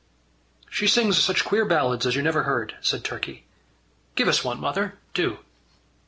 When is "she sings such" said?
0.67-1.45